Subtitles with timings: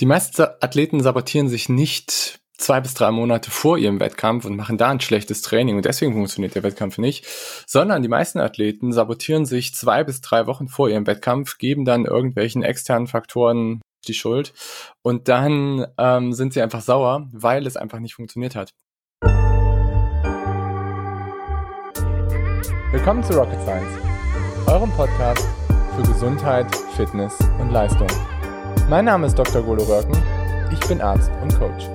[0.00, 4.78] Die meisten Athleten sabotieren sich nicht zwei bis drei Monate vor ihrem Wettkampf und machen
[4.78, 7.26] da ein schlechtes Training und deswegen funktioniert der Wettkampf nicht,
[7.66, 12.06] sondern die meisten Athleten sabotieren sich zwei bis drei Wochen vor ihrem Wettkampf, geben dann
[12.06, 14.54] irgendwelchen externen Faktoren die Schuld
[15.02, 18.70] und dann ähm, sind sie einfach sauer, weil es einfach nicht funktioniert hat.
[22.90, 23.92] Willkommen zu Rocket Science,
[24.66, 25.46] eurem Podcast
[25.94, 28.08] für Gesundheit, Fitness und Leistung.
[28.90, 29.62] Mein Name ist Dr.
[29.62, 30.20] Golo Röcken,
[30.72, 31.86] ich bin Arzt und Coach.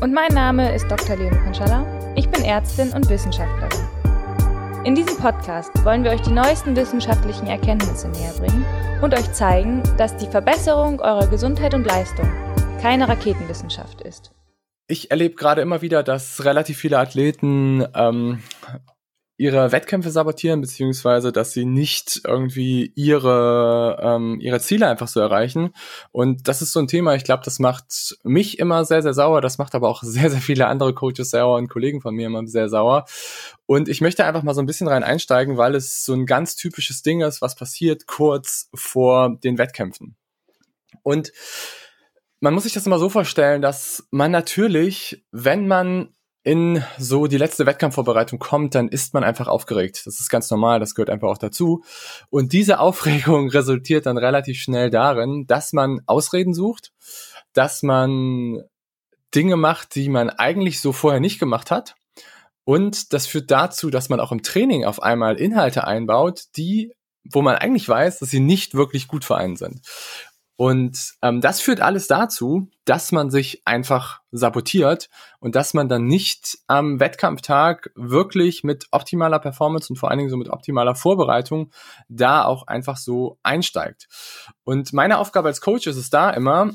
[0.00, 1.14] Und mein Name ist Dr.
[1.14, 3.86] Leon Konschalla, ich bin Ärztin und Wissenschaftlerin.
[4.82, 8.64] In diesem Podcast wollen wir euch die neuesten wissenschaftlichen Erkenntnisse näher bringen
[9.00, 12.28] und euch zeigen, dass die Verbesserung eurer Gesundheit und Leistung
[12.82, 14.32] keine Raketenwissenschaft ist.
[14.88, 18.42] Ich erlebe gerade immer wieder, dass relativ viele Athleten ähm,
[19.36, 25.74] ihre Wettkämpfe sabotieren, beziehungsweise dass sie nicht irgendwie ihre, ähm, ihre Ziele einfach so erreichen.
[26.12, 29.40] Und das ist so ein Thema, ich glaube, das macht mich immer sehr, sehr sauer.
[29.40, 32.46] Das macht aber auch sehr, sehr viele andere Coaches sauer und Kollegen von mir immer
[32.46, 33.06] sehr sauer.
[33.66, 36.54] Und ich möchte einfach mal so ein bisschen rein einsteigen, weil es so ein ganz
[36.54, 40.16] typisches Ding ist, was passiert kurz vor den Wettkämpfen.
[41.02, 41.32] Und
[42.40, 46.13] man muss sich das immer so vorstellen, dass man natürlich, wenn man
[46.44, 50.02] in so die letzte Wettkampfvorbereitung kommt, dann ist man einfach aufgeregt.
[50.04, 51.82] Das ist ganz normal, das gehört einfach auch dazu.
[52.28, 56.92] Und diese Aufregung resultiert dann relativ schnell darin, dass man Ausreden sucht,
[57.54, 58.62] dass man
[59.34, 61.96] Dinge macht, die man eigentlich so vorher nicht gemacht hat.
[62.64, 66.92] Und das führt dazu, dass man auch im Training auf einmal Inhalte einbaut, die,
[67.24, 69.80] wo man eigentlich weiß, dass sie nicht wirklich gut für einen sind.
[70.56, 75.08] Und ähm, das führt alles dazu, dass man sich einfach sabotiert
[75.40, 80.30] und dass man dann nicht am Wettkampftag wirklich mit optimaler Performance und vor allen Dingen
[80.30, 81.72] so mit optimaler Vorbereitung
[82.08, 84.06] da auch einfach so einsteigt.
[84.62, 86.70] Und meine Aufgabe als Coach ist es da immer,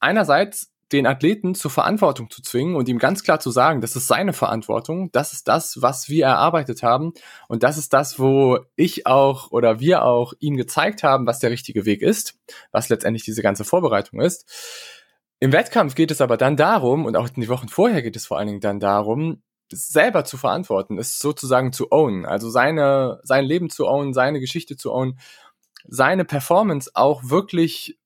[0.00, 4.06] einerseits den Athleten zur Verantwortung zu zwingen und ihm ganz klar zu sagen, das ist
[4.06, 7.12] seine Verantwortung, das ist das, was wir erarbeitet haben
[7.48, 11.50] und das ist das, wo ich auch oder wir auch ihm gezeigt haben, was der
[11.50, 12.34] richtige Weg ist,
[12.70, 14.46] was letztendlich diese ganze Vorbereitung ist.
[15.40, 18.26] Im Wettkampf geht es aber dann darum, und auch in die Wochen vorher geht es
[18.26, 19.42] vor allen Dingen dann darum,
[19.72, 24.76] selber zu verantworten, es sozusagen zu own, also seine, sein Leben zu own, seine Geschichte
[24.76, 25.18] zu own,
[25.88, 27.98] seine Performance auch wirklich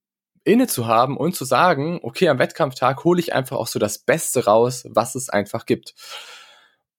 [0.47, 3.99] inne zu haben und zu sagen, okay, am Wettkampftag hole ich einfach auch so das
[3.99, 5.95] Beste raus, was es einfach gibt.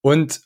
[0.01, 0.41] Und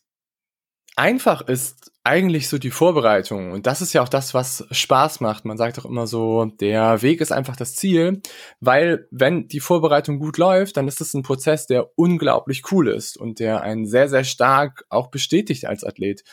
[0.96, 3.52] einfach ist eigentlich so die Vorbereitung.
[3.52, 5.46] Und das ist ja auch das, was Spaß macht.
[5.46, 8.22] Man sagt auch immer so, der Weg ist einfach das Ziel,
[8.60, 13.18] weil wenn die Vorbereitung gut läuft, dann ist es ein Prozess, der unglaublich cool ist
[13.18, 16.24] und der einen sehr, sehr stark auch bestätigt als Athlet.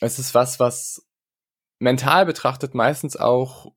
[0.00, 1.06] Es ist was, was
[1.78, 3.72] mental betrachtet meistens auch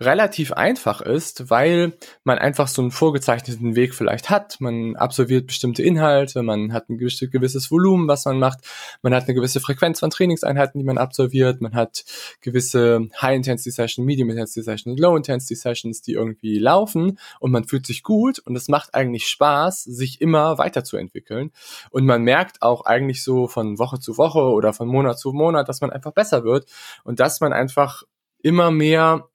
[0.00, 1.92] relativ einfach ist, weil
[2.24, 4.60] man einfach so einen vorgezeichneten Weg vielleicht hat.
[4.60, 8.60] Man absolviert bestimmte Inhalte, man hat ein gewisses Volumen, was man macht,
[9.02, 12.04] man hat eine gewisse Frequenz von Trainingseinheiten, die man absolviert, man hat
[12.40, 18.68] gewisse High-Intensity-Sessions, Medium-Intensity-Sessions und Low-Intensity-Sessions, die irgendwie laufen und man fühlt sich gut und es
[18.68, 21.52] macht eigentlich Spaß, sich immer weiterzuentwickeln.
[21.90, 25.68] Und man merkt auch eigentlich so von Woche zu Woche oder von Monat zu Monat,
[25.68, 26.70] dass man einfach besser wird
[27.04, 28.02] und dass man einfach
[28.42, 29.28] immer mehr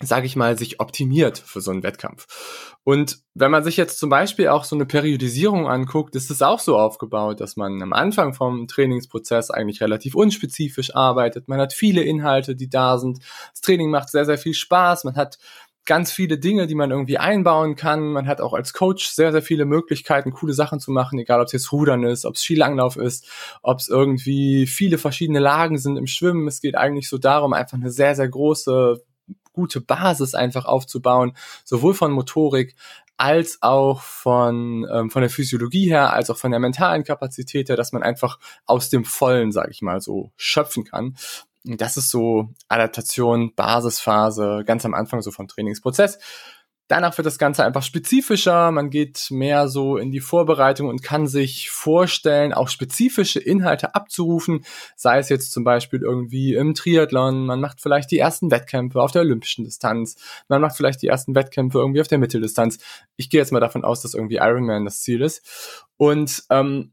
[0.00, 2.76] sage ich mal, sich optimiert für so einen Wettkampf.
[2.84, 6.60] Und wenn man sich jetzt zum Beispiel auch so eine Periodisierung anguckt, ist es auch
[6.60, 11.48] so aufgebaut, dass man am Anfang vom Trainingsprozess eigentlich relativ unspezifisch arbeitet.
[11.48, 13.18] Man hat viele Inhalte, die da sind.
[13.50, 15.04] Das Training macht sehr, sehr viel Spaß.
[15.04, 15.38] Man hat
[15.84, 18.12] ganz viele Dinge, die man irgendwie einbauen kann.
[18.12, 21.46] Man hat auch als Coach sehr, sehr viele Möglichkeiten, coole Sachen zu machen, egal ob
[21.46, 23.26] es jetzt Rudern ist, ob es Skilanglauf ist,
[23.62, 26.46] ob es irgendwie viele verschiedene Lagen sind im Schwimmen.
[26.46, 29.02] Es geht eigentlich so darum, einfach eine sehr, sehr große
[29.58, 31.32] gute Basis einfach aufzubauen,
[31.64, 32.76] sowohl von Motorik
[33.16, 37.74] als auch von, ähm, von der Physiologie her, als auch von der mentalen Kapazität her,
[37.76, 41.16] dass man einfach aus dem Vollen, sage ich mal, so schöpfen kann.
[41.64, 46.20] Das ist so Adaptation, Basisphase, ganz am Anfang so vom Trainingsprozess.
[46.88, 51.26] Danach wird das Ganze einfach spezifischer, man geht mehr so in die Vorbereitung und kann
[51.26, 54.64] sich vorstellen, auch spezifische Inhalte abzurufen,
[54.96, 59.12] sei es jetzt zum Beispiel irgendwie im Triathlon, man macht vielleicht die ersten Wettkämpfe auf
[59.12, 60.16] der olympischen Distanz,
[60.48, 62.78] man macht vielleicht die ersten Wettkämpfe irgendwie auf der Mitteldistanz.
[63.16, 65.86] Ich gehe jetzt mal davon aus, dass irgendwie Ironman das Ziel ist.
[65.98, 66.92] Und ähm,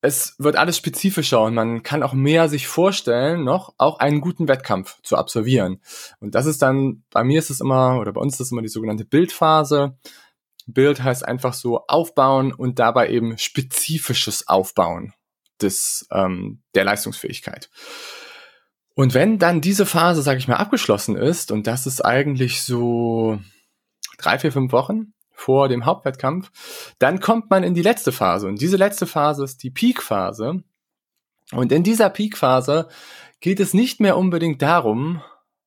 [0.00, 4.46] es wird alles spezifischer und man kann auch mehr sich vorstellen, noch auch einen guten
[4.48, 5.80] Wettkampf zu absolvieren.
[6.20, 8.62] Und das ist dann, bei mir ist es immer, oder bei uns ist es immer
[8.62, 9.96] die sogenannte Bildphase.
[10.66, 15.12] Bild heißt einfach so aufbauen und dabei eben spezifisches Aufbauen
[15.60, 17.70] des, ähm, der Leistungsfähigkeit.
[18.94, 23.38] Und wenn dann diese Phase, sage ich mal, abgeschlossen ist, und das ist eigentlich so
[24.18, 26.50] drei, vier, fünf Wochen, vor dem Hauptwettkampf.
[26.98, 30.64] Dann kommt man in die letzte Phase und diese letzte Phase ist die Peak-Phase.
[31.52, 32.88] Und in dieser Peak-Phase
[33.40, 35.22] geht es nicht mehr unbedingt darum,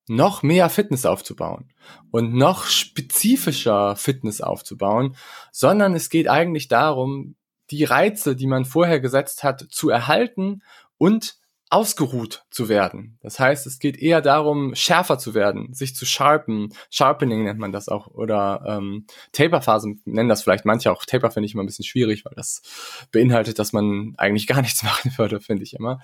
[0.07, 1.71] noch mehr Fitness aufzubauen
[2.09, 5.15] und noch spezifischer Fitness aufzubauen,
[5.51, 7.35] sondern es geht eigentlich darum,
[7.69, 10.63] die Reize, die man vorher gesetzt hat, zu erhalten
[10.97, 11.38] und
[11.69, 13.19] ausgeruht zu werden.
[13.21, 16.73] Das heißt, es geht eher darum, schärfer zu werden, sich zu sharpen.
[16.89, 18.07] Sharpening nennt man das auch.
[18.07, 21.05] Oder ähm, Taper-Phasen nennen das vielleicht manche auch.
[21.05, 22.63] Taper finde ich immer ein bisschen schwierig, weil das
[23.11, 26.01] beinhaltet, dass man eigentlich gar nichts machen würde, finde ich immer.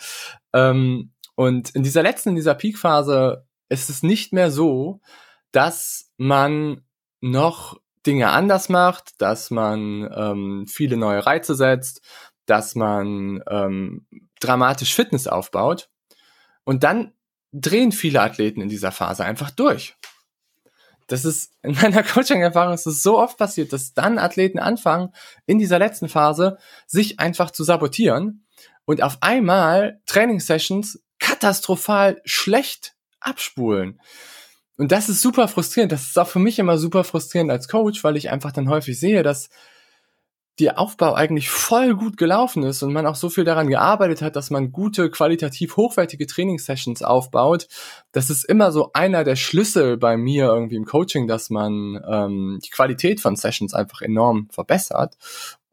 [0.53, 5.01] Ähm, und in dieser letzten, in dieser Peak-Phase ist es nicht mehr so,
[5.51, 6.81] dass man
[7.21, 12.01] noch Dinge anders macht, dass man ähm, viele neue Reize setzt,
[12.45, 14.05] dass man ähm,
[14.39, 15.89] dramatisch Fitness aufbaut.
[16.63, 17.13] Und dann
[17.51, 19.95] drehen viele Athleten in dieser Phase einfach durch.
[21.07, 25.13] Das ist in meiner Coaching-Erfahrung ist es so oft passiert, dass dann Athleten anfangen,
[25.45, 28.45] in dieser letzten Phase sich einfach zu sabotieren
[28.85, 33.99] und auf einmal Trainingssessions katastrophal schlecht abspulen.
[34.77, 35.91] Und das ist super frustrierend.
[35.91, 38.99] Das ist auch für mich immer super frustrierend als Coach, weil ich einfach dann häufig
[38.99, 39.49] sehe, dass
[40.59, 44.35] der Aufbau eigentlich voll gut gelaufen ist und man auch so viel daran gearbeitet hat,
[44.35, 47.67] dass man gute, qualitativ hochwertige Trainingssessions aufbaut.
[48.13, 52.59] Das ist immer so einer der Schlüssel bei mir irgendwie im Coaching, dass man ähm,
[52.63, 55.17] die Qualität von Sessions einfach enorm verbessert.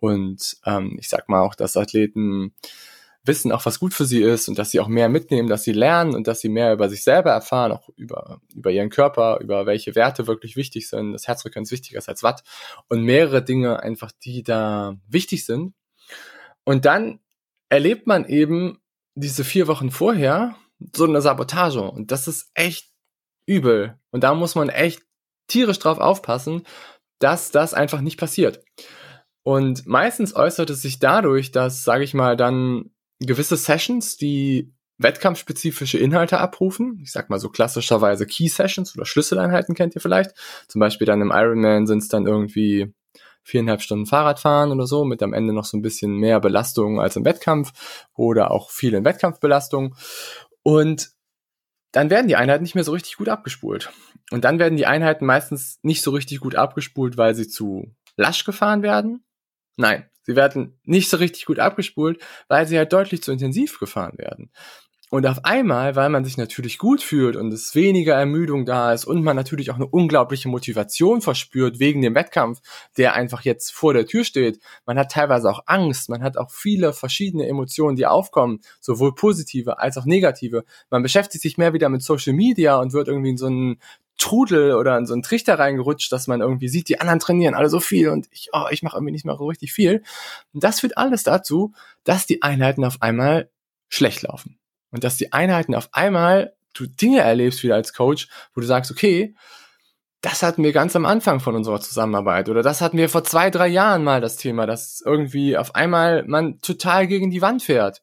[0.01, 2.53] Und ähm, ich sag mal auch, dass Athleten
[3.25, 5.73] wissen auch, was gut für sie ist und dass sie auch mehr mitnehmen, dass sie
[5.73, 9.67] lernen und dass sie mehr über sich selber erfahren, auch über, über ihren Körper, über
[9.67, 11.13] welche Werte wirklich wichtig sind.
[11.13, 12.43] Das wichtiger ist als Watt
[12.89, 15.75] und mehrere Dinge einfach, die da wichtig sind.
[16.65, 17.21] Und dann
[17.69, 18.81] erlebt man eben
[19.15, 20.57] diese vier Wochen vorher
[20.95, 22.91] so eine Sabotage und das ist echt
[23.47, 23.99] übel.
[24.11, 25.03] Und da muss man echt
[25.47, 26.65] tierisch drauf aufpassen,
[27.19, 28.65] dass das einfach nicht passiert.
[29.45, 32.92] Und meistens äußert es sich dadurch, dass, sage ich mal, dann
[33.27, 37.01] gewisse Sessions, die wettkampfspezifische Inhalte abrufen.
[37.03, 40.33] Ich sag mal so klassischerweise Key Sessions oder Schlüsseleinheiten kennt ihr vielleicht.
[40.69, 42.93] Zum Beispiel dann im Ironman sind es dann irgendwie
[43.43, 47.17] viereinhalb Stunden Fahrradfahren oder so, mit am Ende noch so ein bisschen mehr Belastung als
[47.17, 49.97] im Wettkampf oder auch viel in Wettkampfbelastung.
[50.63, 51.11] Und
[51.91, 53.91] dann werden die Einheiten nicht mehr so richtig gut abgespult.
[54.31, 58.45] Und dann werden die Einheiten meistens nicht so richtig gut abgespult, weil sie zu lasch
[58.45, 59.25] gefahren werden.
[59.77, 64.19] Nein, Sie werden nicht so richtig gut abgespult, weil sie halt deutlich zu intensiv gefahren
[64.19, 64.51] werden.
[65.13, 69.05] Und auf einmal, weil man sich natürlich gut fühlt und es weniger Ermüdung da ist
[69.05, 72.63] und man natürlich auch eine unglaubliche Motivation verspürt wegen dem Wettkampf,
[72.97, 74.59] der einfach jetzt vor der Tür steht.
[74.87, 79.79] Man hat teilweise auch Angst, man hat auch viele verschiedene Emotionen, die aufkommen, sowohl positive
[79.79, 80.65] als auch negative.
[80.89, 83.81] Man beschäftigt sich mehr wieder mit Social Media und wird irgendwie in so einen
[84.19, 87.69] Trudel oder in so einen Trichter reingerutscht, dass man irgendwie sieht, die anderen trainieren alle
[87.69, 90.03] so viel und ich, oh, ich mache irgendwie nicht mehr so richtig viel.
[90.53, 91.73] Und das führt alles dazu,
[92.05, 93.51] dass die Einheiten auf einmal
[93.89, 94.59] schlecht laufen.
[94.91, 98.91] Und dass die Einheiten auf einmal du Dinge erlebst wieder als Coach, wo du sagst,
[98.91, 99.35] okay,
[100.23, 103.51] das hatten wir ganz am Anfang von unserer Zusammenarbeit oder das hatten wir vor zwei,
[103.51, 108.03] drei Jahren mal das Thema, dass irgendwie auf einmal man total gegen die Wand fährt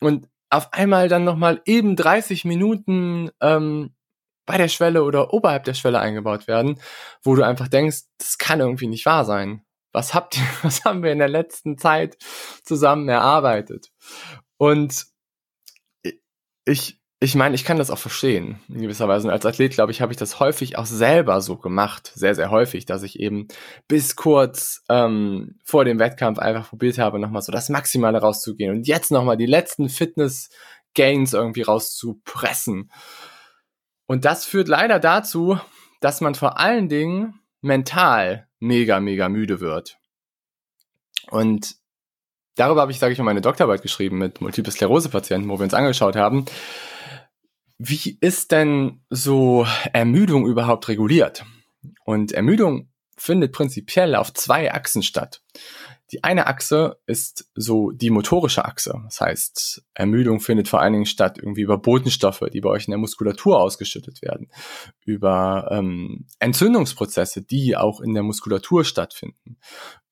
[0.00, 3.94] und auf einmal dann nochmal eben 30 Minuten ähm,
[4.48, 6.80] bei der Schwelle oder oberhalb der Schwelle eingebaut werden,
[7.22, 9.62] wo du einfach denkst, das kann irgendwie nicht wahr sein.
[9.92, 12.16] Was habt ihr, was haben wir in der letzten Zeit
[12.64, 13.92] zusammen erarbeitet?
[14.56, 15.06] Und
[16.64, 19.26] ich, ich meine, ich kann das auch verstehen, in gewisser Weise.
[19.28, 22.50] Und als Athlet, glaube ich, habe ich das häufig auch selber so gemacht, sehr, sehr
[22.50, 23.48] häufig, dass ich eben
[23.86, 28.86] bis kurz ähm, vor dem Wettkampf einfach probiert habe, nochmal so das Maximale rauszugehen und
[28.86, 32.90] jetzt nochmal die letzten Fitness-Gains irgendwie rauszupressen.
[34.08, 35.60] Und das führt leider dazu,
[36.00, 39.98] dass man vor allen Dingen mental mega, mega müde wird.
[41.30, 41.76] Und
[42.56, 45.74] darüber habe ich, sage ich mal, meine Doktorarbeit geschrieben mit Multiple Sklerose-Patienten, wo wir uns
[45.74, 46.46] angeschaut haben.
[47.76, 51.44] Wie ist denn so Ermüdung überhaupt reguliert?
[52.04, 55.42] Und Ermüdung findet prinzipiell auf zwei Achsen statt.
[56.10, 59.00] Die eine Achse ist so die motorische Achse.
[59.04, 62.92] Das heißt, Ermüdung findet vor allen Dingen statt irgendwie über Botenstoffe, die bei euch in
[62.92, 64.50] der Muskulatur ausgeschüttet werden,
[65.04, 69.58] über ähm, Entzündungsprozesse, die auch in der Muskulatur stattfinden,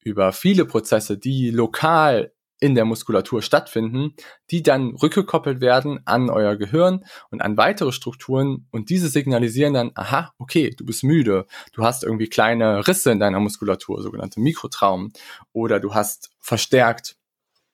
[0.01, 4.15] über viele Prozesse, die lokal in der Muskulatur stattfinden,
[4.51, 9.93] die dann rückgekoppelt werden an euer Gehirn und an weitere Strukturen und diese signalisieren dann,
[9.95, 15.13] aha, okay, du bist müde, du hast irgendwie kleine Risse in deiner Muskulatur, sogenannte Mikrotraumen,
[15.53, 17.17] oder du hast verstärkt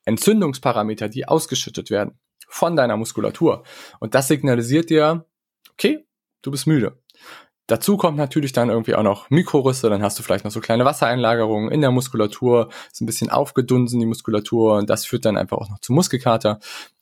[0.04, 3.64] Entzündungsparameter, die ausgeschüttet werden von deiner Muskulatur.
[4.00, 5.26] Und das signalisiert dir,
[5.70, 6.06] okay,
[6.42, 6.98] du bist müde.
[7.66, 10.84] Dazu kommt natürlich dann irgendwie auch noch Mikrorisse, dann hast du vielleicht noch so kleine
[10.84, 15.58] Wassereinlagerungen in der Muskulatur, ist ein bisschen aufgedunsen die Muskulatur und das führt dann einfach
[15.58, 16.58] auch noch zu Muskelkater.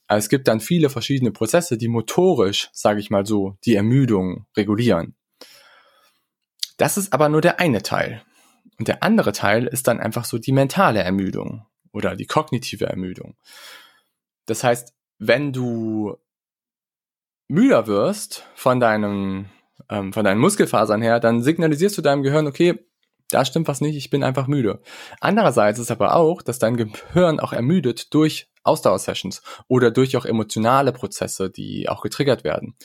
[0.06, 4.46] Also es gibt dann viele verschiedene Prozesse, die motorisch, sage ich mal so, die Ermüdung
[4.56, 5.14] regulieren.
[6.76, 8.22] Das ist aber nur der eine Teil.
[8.78, 13.36] Und der andere Teil ist dann einfach so die mentale Ermüdung oder die kognitive Ermüdung.
[14.46, 16.16] Das heißt, wenn du
[17.48, 19.50] müder wirst von deinem,
[19.90, 22.86] ähm, von deinen Muskelfasern her, dann signalisierst du deinem Gehirn, okay,
[23.30, 24.80] da stimmt was nicht, ich bin einfach müde.
[25.20, 30.92] Andererseits ist aber auch, dass dein Gehirn auch ermüdet durch Ausdauersessions oder durch auch emotionale
[30.92, 32.76] Prozesse, die auch getriggert werden.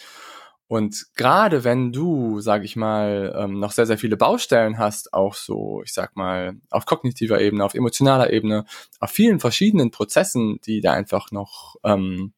[0.68, 5.36] Und gerade wenn du, sag ich mal, ähm, noch sehr, sehr viele Baustellen hast, auch
[5.36, 8.66] so, ich sag mal, auf kognitiver Ebene, auf emotionaler Ebene,
[9.00, 12.34] auf vielen verschiedenen Prozessen, die da einfach noch, ähm,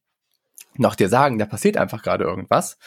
[0.76, 2.78] noch dir sagen, da passiert einfach gerade irgendwas,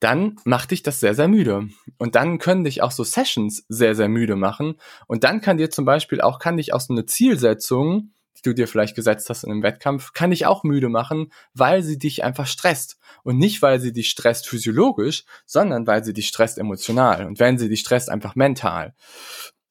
[0.00, 1.68] dann macht dich das sehr, sehr müde.
[1.98, 4.74] Und dann können dich auch so Sessions sehr, sehr müde machen.
[5.06, 8.54] Und dann kann dir zum Beispiel auch, kann dich auch so eine Zielsetzung die du
[8.54, 12.24] dir vielleicht gesetzt hast in einem Wettkampf, kann dich auch müde machen, weil sie dich
[12.24, 12.98] einfach stresst.
[13.22, 17.26] Und nicht, weil sie dich stresst physiologisch, sondern weil sie dich stresst emotional.
[17.26, 18.94] Und wenn sie dich stresst, einfach mental.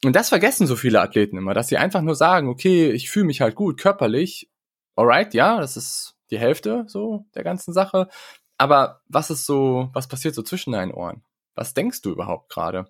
[0.04, 3.26] Und das vergessen so viele Athleten immer, dass sie einfach nur sagen, okay, ich fühle
[3.26, 4.50] mich halt gut körperlich.
[4.96, 8.08] Alright, ja, das ist die Hälfte so der ganzen Sache.
[8.58, 11.24] Aber was ist so, was passiert so zwischen deinen Ohren?
[11.56, 12.88] was denkst du überhaupt gerade?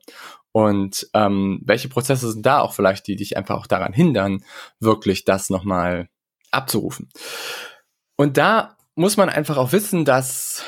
[0.52, 4.44] Und ähm, welche Prozesse sind da auch vielleicht, die dich einfach auch daran hindern,
[4.80, 6.10] wirklich das nochmal
[6.52, 7.10] abzurufen?
[8.16, 10.64] Und da muss man einfach auch wissen, dass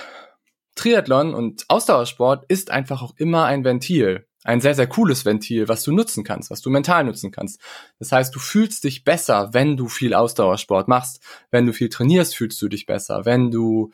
[0.75, 4.27] Triathlon und Ausdauersport ist einfach auch immer ein Ventil.
[4.44, 7.60] Ein sehr, sehr cooles Ventil, was du nutzen kannst, was du mental nutzen kannst.
[8.00, 11.22] Das heißt, du fühlst dich besser, wenn du viel Ausdauersport machst.
[11.51, 13.25] Wenn du viel trainierst, fühlst du dich besser.
[13.25, 13.92] Wenn du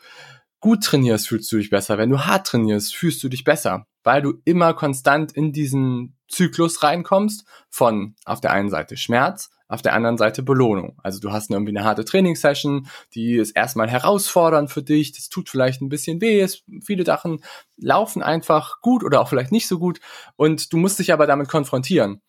[0.64, 1.98] gut trainierst, fühlst du dich besser.
[1.98, 6.82] Wenn du hart trainierst, fühlst du dich besser, weil du immer konstant in diesen Zyklus
[6.82, 10.98] reinkommst von auf der einen Seite Schmerz, auf der anderen Seite Belohnung.
[11.02, 15.50] Also du hast irgendwie eine harte Trainingssession, die ist erstmal herausfordernd für dich, das tut
[15.50, 17.44] vielleicht ein bisschen weh, es, viele Sachen
[17.76, 20.00] laufen einfach gut oder auch vielleicht nicht so gut
[20.36, 22.22] und du musst dich aber damit konfrontieren.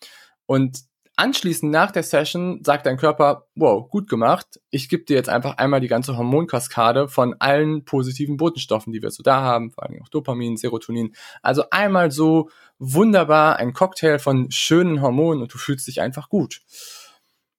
[0.46, 0.80] Und
[1.18, 4.60] Anschließend nach der Session sagt dein Körper, wow, gut gemacht.
[4.70, 9.12] Ich gebe dir jetzt einfach einmal die ganze Hormonkaskade von allen positiven Botenstoffen, die wir
[9.12, 11.16] so da haben, vor allem auch Dopamin, Serotonin.
[11.42, 16.62] Also einmal so wunderbar ein Cocktail von schönen Hormonen und du fühlst dich einfach gut.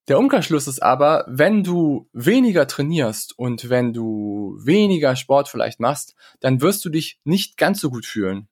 [0.08, 6.14] Der Umkehrschluss ist aber, wenn du weniger trainierst und wenn du weniger Sport vielleicht machst,
[6.40, 8.48] dann wirst du dich nicht ganz so gut fühlen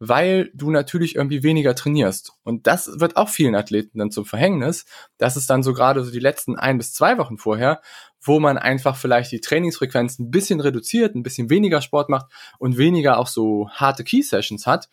[0.00, 2.32] weil du natürlich irgendwie weniger trainierst.
[2.42, 4.86] Und das wird auch vielen Athleten dann zum Verhängnis.
[5.18, 7.82] Das ist dann so gerade so die letzten ein bis zwei Wochen vorher,
[8.22, 12.78] wo man einfach vielleicht die Trainingsfrequenz ein bisschen reduziert, ein bisschen weniger Sport macht und
[12.78, 14.88] weniger auch so harte Key-Sessions hat.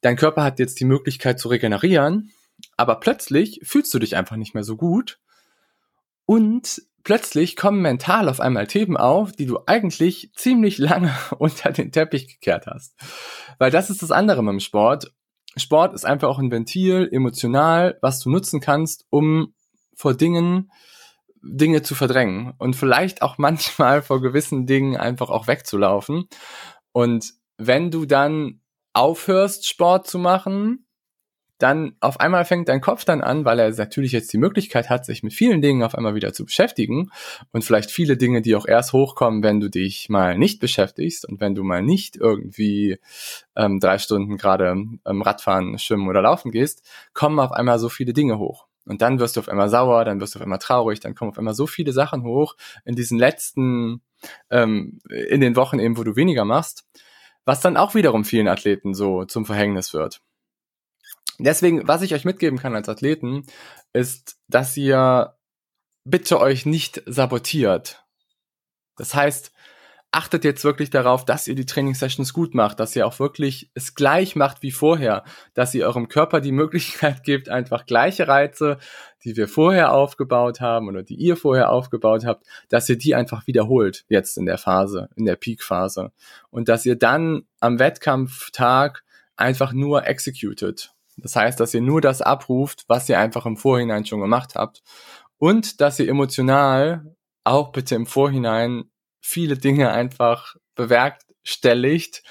[0.00, 2.32] Dein Körper hat jetzt die Möglichkeit zu regenerieren,
[2.78, 5.18] aber plötzlich fühlst du dich einfach nicht mehr so gut
[6.26, 11.92] und plötzlich kommen mental auf einmal Themen auf, die du eigentlich ziemlich lange unter den
[11.92, 12.94] Teppich gekehrt hast.
[13.58, 15.12] Weil das ist das andere mit dem Sport.
[15.56, 19.54] Sport ist einfach auch ein Ventil, emotional, was du nutzen kannst, um
[19.94, 20.70] vor Dingen,
[21.42, 26.28] Dinge zu verdrängen und vielleicht auch manchmal vor gewissen Dingen einfach auch wegzulaufen.
[26.92, 28.60] Und wenn du dann
[28.92, 30.85] aufhörst, Sport zu machen,
[31.58, 35.06] dann auf einmal fängt dein Kopf dann an, weil er natürlich jetzt die Möglichkeit hat,
[35.06, 37.10] sich mit vielen Dingen auf einmal wieder zu beschäftigen
[37.52, 41.40] und vielleicht viele Dinge, die auch erst hochkommen, wenn du dich mal nicht beschäftigst und
[41.40, 42.98] wenn du mal nicht irgendwie
[43.54, 48.12] ähm, drei Stunden gerade ähm, Radfahren, Schwimmen oder Laufen gehst, kommen auf einmal so viele
[48.12, 48.66] Dinge hoch.
[48.84, 51.30] Und dann wirst du auf einmal sauer, dann wirst du auf einmal traurig, dann kommen
[51.30, 54.00] auf einmal so viele Sachen hoch in diesen letzten,
[54.50, 56.86] ähm, in den Wochen eben, wo du weniger machst,
[57.44, 60.20] was dann auch wiederum vielen Athleten so zum Verhängnis wird.
[61.38, 63.44] Deswegen, was ich euch mitgeben kann als Athleten,
[63.92, 65.36] ist, dass ihr
[66.04, 68.04] bitte euch nicht sabotiert.
[68.96, 69.52] Das heißt,
[70.12, 73.94] achtet jetzt wirklich darauf, dass ihr die Trainingssessions gut macht, dass ihr auch wirklich es
[73.94, 78.78] gleich macht wie vorher, dass ihr eurem Körper die Möglichkeit gebt, einfach gleiche Reize,
[79.24, 83.46] die wir vorher aufgebaut haben oder die ihr vorher aufgebaut habt, dass ihr die einfach
[83.46, 86.12] wiederholt jetzt in der Phase, in der Peak-Phase
[86.50, 89.04] und dass ihr dann am Wettkampftag
[89.36, 94.04] einfach nur executed das heißt, dass ihr nur das abruft, was ihr einfach im Vorhinein
[94.04, 94.82] schon gemacht habt.
[95.38, 102.22] Und dass ihr emotional auch bitte im Vorhinein viele Dinge einfach bewerkstelligt,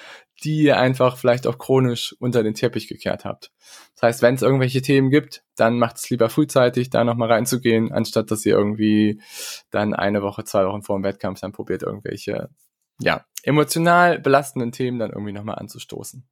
[0.44, 3.52] die ihr einfach vielleicht auch chronisch unter den Teppich gekehrt habt.
[3.96, 7.92] Das heißt, wenn es irgendwelche Themen gibt, dann macht es lieber frühzeitig, da nochmal reinzugehen,
[7.92, 9.22] anstatt dass ihr irgendwie
[9.72, 12.50] dann eine Woche, zwei Wochen vor dem Wettkampf dann probiert, irgendwelche,
[13.00, 16.28] ja, emotional belastenden Themen dann irgendwie nochmal anzustoßen.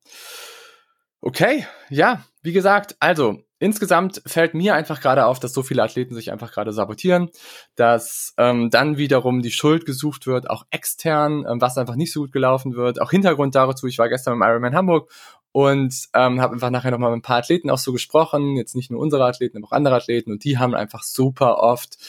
[1.26, 6.14] Okay, ja, wie gesagt, also insgesamt fällt mir einfach gerade auf, dass so viele Athleten
[6.16, 7.30] sich einfach gerade sabotieren,
[7.76, 12.24] dass ähm, dann wiederum die Schuld gesucht wird, auch extern, ähm, was einfach nicht so
[12.24, 13.00] gut gelaufen wird.
[13.00, 15.10] Auch Hintergrund dazu, ich war gestern im Ironman Hamburg
[15.54, 18.92] und ähm, habe einfach nachher nochmal mit ein paar Athleten auch so gesprochen, jetzt nicht
[18.92, 22.00] nur unsere Athleten, aber auch andere Athleten und die haben einfach super oft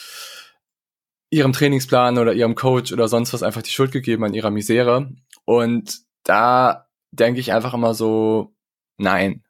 [1.29, 5.13] ihrem Trainingsplan oder ihrem Coach oder sonst was einfach die Schuld gegeben an ihrer Misere
[5.45, 8.54] und da denke ich einfach immer so,
[8.97, 9.43] nein,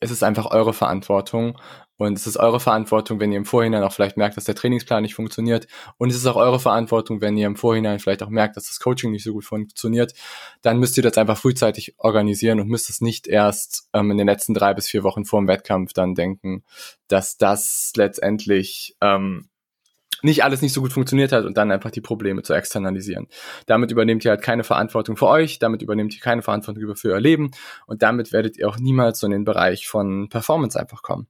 [0.00, 1.58] es ist einfach eure Verantwortung.
[2.00, 5.02] Und es ist eure Verantwortung, wenn ihr im Vorhinein auch vielleicht merkt, dass der Trainingsplan
[5.02, 5.66] nicht funktioniert.
[5.98, 8.80] Und es ist auch eure Verantwortung, wenn ihr im Vorhinein vielleicht auch merkt, dass das
[8.80, 10.14] Coaching nicht so gut funktioniert.
[10.62, 14.28] Dann müsst ihr das einfach frühzeitig organisieren und müsst es nicht erst ähm, in den
[14.28, 16.64] letzten drei bis vier Wochen vor dem Wettkampf dann denken,
[17.08, 19.49] dass das letztendlich ähm,
[20.22, 23.28] nicht alles nicht so gut funktioniert hat und dann einfach die Probleme zu externalisieren.
[23.66, 27.20] Damit übernehmt ihr halt keine Verantwortung für euch, damit übernehmt ihr keine Verantwortung für euer
[27.20, 27.50] Leben
[27.86, 31.26] und damit werdet ihr auch niemals so in den Bereich von Performance einfach kommen.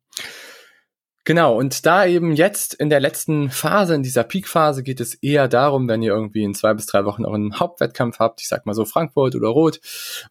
[1.25, 5.49] Genau, und da eben jetzt in der letzten Phase, in dieser Peak-Phase, geht es eher
[5.49, 8.75] darum, wenn ihr irgendwie in zwei bis drei Wochen euren Hauptwettkampf habt, ich sag mal
[8.75, 9.81] so Frankfurt oder Rot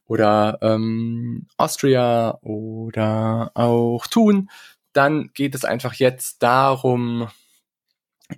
[0.08, 4.50] oder ähm, Austria oder auch Thun,
[4.92, 7.30] dann geht es einfach jetzt darum,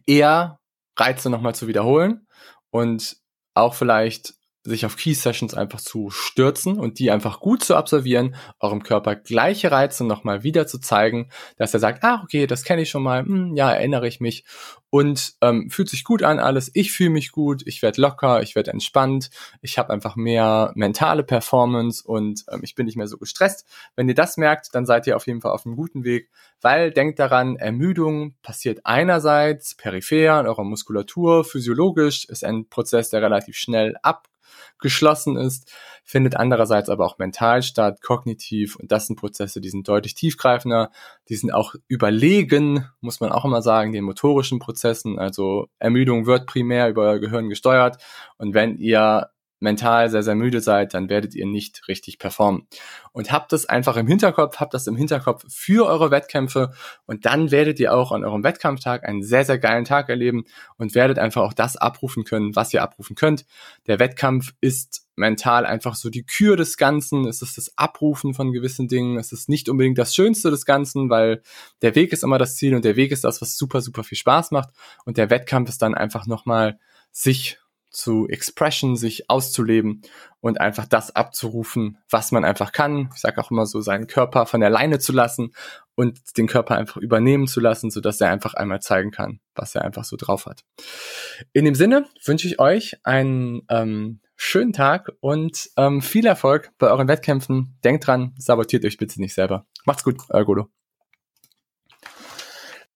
[0.05, 0.59] eher
[0.97, 2.27] Reize nochmal zu wiederholen
[2.69, 3.17] und
[3.53, 4.33] auch vielleicht
[4.63, 9.15] sich auf Key Sessions einfach zu stürzen und die einfach gut zu absolvieren, eurem Körper
[9.15, 13.01] gleiche Reize nochmal wieder zu zeigen, dass er sagt, ah, okay, das kenne ich schon
[13.03, 14.45] mal, hm, ja, erinnere ich mich
[14.91, 18.55] und ähm, fühlt sich gut an alles, ich fühle mich gut, ich werde locker, ich
[18.55, 23.17] werde entspannt, ich habe einfach mehr mentale Performance und ähm, ich bin nicht mehr so
[23.17, 23.65] gestresst.
[23.95, 26.91] Wenn ihr das merkt, dann seid ihr auf jeden Fall auf einem guten Weg, weil
[26.91, 33.55] denkt daran, Ermüdung passiert einerseits peripher in eurer Muskulatur, physiologisch, ist ein Prozess, der relativ
[33.55, 34.27] schnell ab
[34.81, 35.71] geschlossen ist,
[36.03, 38.75] findet andererseits aber auch mental statt, kognitiv.
[38.75, 40.91] Und das sind Prozesse, die sind deutlich tiefgreifender,
[41.29, 46.47] die sind auch überlegen, muss man auch immer sagen, den motorischen Prozessen, also Ermüdung wird
[46.47, 48.03] primär über Gehirn gesteuert.
[48.37, 49.29] Und wenn ihr
[49.61, 52.67] mental sehr, sehr müde seid, dann werdet ihr nicht richtig performen.
[53.13, 56.71] Und habt das einfach im Hinterkopf, habt das im Hinterkopf für eure Wettkämpfe
[57.05, 60.45] und dann werdet ihr auch an eurem Wettkampftag einen sehr, sehr geilen Tag erleben
[60.77, 63.45] und werdet einfach auch das abrufen können, was ihr abrufen könnt.
[63.87, 67.25] Der Wettkampf ist mental einfach so die Kür des Ganzen.
[67.25, 69.17] Es ist das Abrufen von gewissen Dingen.
[69.17, 71.41] Es ist nicht unbedingt das Schönste des Ganzen, weil
[71.81, 74.17] der Weg ist immer das Ziel und der Weg ist das, was super, super viel
[74.17, 74.69] Spaß macht.
[75.05, 76.79] Und der Wettkampf ist dann einfach nochmal
[77.11, 77.60] sich
[77.91, 80.01] zu Expression, sich auszuleben
[80.39, 83.09] und einfach das abzurufen, was man einfach kann.
[83.13, 85.53] Ich sage auch immer so, seinen Körper von der Leine zu lassen
[85.95, 89.75] und den Körper einfach übernehmen zu lassen, so dass er einfach einmal zeigen kann, was
[89.75, 90.61] er einfach so drauf hat.
[91.53, 96.89] In dem Sinne wünsche ich euch einen ähm, schönen Tag und ähm, viel Erfolg bei
[96.89, 97.77] euren Wettkämpfen.
[97.83, 99.65] Denkt dran, sabotiert euch bitte nicht selber.
[99.85, 100.80] Macht's gut, euer Godo.